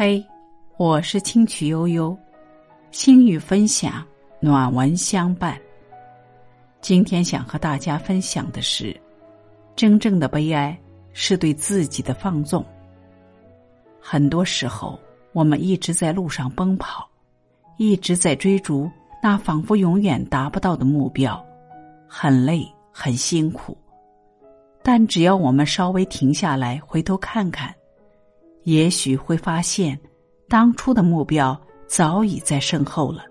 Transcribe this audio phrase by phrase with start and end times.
[0.00, 0.24] 嘿，
[0.76, 2.16] 我是清曲悠悠，
[2.92, 4.06] 心语分享，
[4.38, 5.60] 暖文相伴。
[6.80, 8.96] 今天想和大家分享的是，
[9.74, 10.78] 真正的悲哀
[11.12, 12.64] 是对自己的放纵。
[14.00, 14.96] 很多时候，
[15.32, 17.04] 我们一直在路上奔跑，
[17.76, 18.88] 一直在追逐
[19.20, 21.44] 那仿佛永远达不到的目标，
[22.06, 23.76] 很累，很辛苦。
[24.80, 27.74] 但只要我们稍微停下来，回头看看。
[28.64, 29.98] 也许会发现，
[30.48, 33.24] 当初的目标早已在身后了，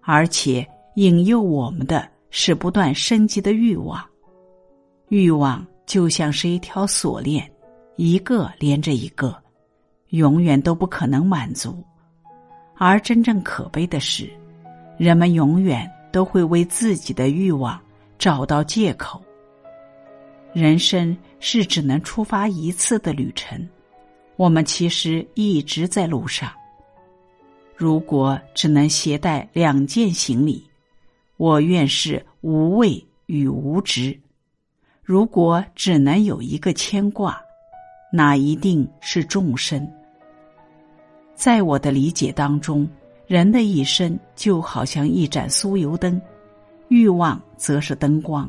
[0.00, 0.66] 而且
[0.96, 4.02] 引诱我们的是不断升级的欲望。
[5.08, 7.50] 欲望就像是一条锁链，
[7.96, 9.36] 一个连着一个，
[10.08, 11.84] 永远都不可能满足。
[12.78, 14.30] 而真正可悲的是，
[14.96, 17.78] 人们永远都会为自己的欲望
[18.18, 19.22] 找到借口。
[20.54, 23.68] 人生是只能出发一次的旅程。
[24.36, 26.50] 我们其实一直在路上。
[27.76, 30.64] 如果只能携带两件行李，
[31.36, 34.16] 我愿是无畏与无执；
[35.02, 37.40] 如果只能有一个牵挂，
[38.12, 39.88] 那一定是众生。
[41.34, 42.88] 在我的理解当中，
[43.26, 46.20] 人的一生就好像一盏酥油灯，
[46.88, 48.48] 欲望则是灯光。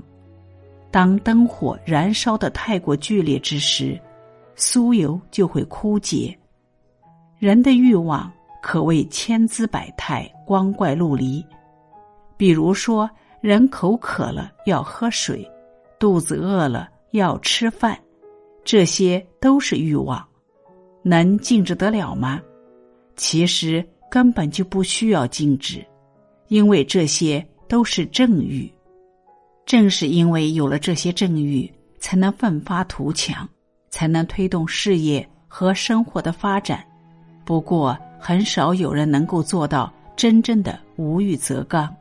[0.92, 4.00] 当灯火燃烧的太过剧烈之时，
[4.56, 6.38] 酥油就会枯竭，
[7.40, 11.44] 人的欲望可谓千姿百态、光怪陆离。
[12.38, 13.10] 比如说，
[13.42, 15.50] 人口渴了要喝水，
[16.00, 17.98] 肚子饿了要吃饭，
[18.64, 20.26] 这些都是欲望，
[21.02, 22.42] 能禁止得了吗？
[23.16, 25.86] 其实根本就不需要禁止，
[26.48, 28.72] 因为这些都是正欲。
[29.66, 33.48] 正是因为有了这些正欲，才能奋发图强。
[33.94, 36.84] 才能推动事业和生活的发展。
[37.46, 41.96] 不过，很少有人能够做到真正的无欲则刚。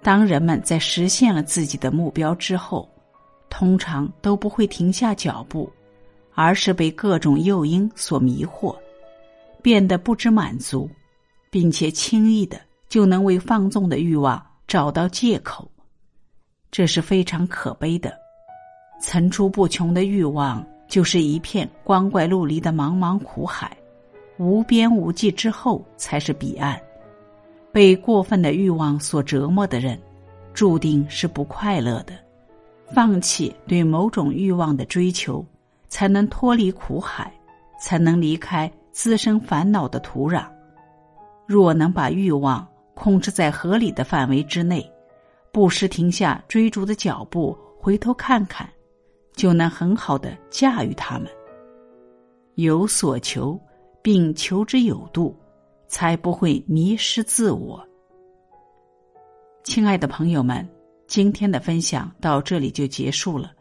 [0.00, 2.88] 当人们在实现了自己的目标之后，
[3.50, 5.68] 通常都不会停下脚步，
[6.34, 8.76] 而是被各种诱因所迷惑，
[9.60, 10.88] 变得不知满足，
[11.50, 15.68] 并且轻易的就能为放纵的欲望找到借口。
[16.70, 18.16] 这是非常可悲的，
[19.00, 20.64] 层出不穷的欲望。
[20.94, 23.76] 就是一片光怪陆离的茫茫苦海，
[24.36, 26.80] 无边无际之后才是彼岸。
[27.72, 30.00] 被过分的欲望所折磨的人，
[30.52, 32.14] 注定是不快乐的。
[32.92, 35.44] 放弃对某种欲望的追求，
[35.88, 37.34] 才能脱离苦海，
[37.80, 40.46] 才能离开滋生烦恼的土壤。
[41.44, 44.88] 若能把欲望控制在合理的范围之内，
[45.50, 48.70] 不时停下追逐的脚步，回头看看。
[49.34, 51.28] 就能很好的驾驭他们。
[52.54, 53.60] 有所求，
[54.02, 55.36] 并求之有度，
[55.88, 57.84] 才不会迷失自我。
[59.64, 60.68] 亲爱的朋友们，
[61.06, 63.52] 今天的分享到这里就结束了，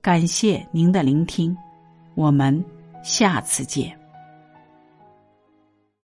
[0.00, 1.56] 感谢您的聆听，
[2.14, 2.64] 我们
[3.02, 4.03] 下次见。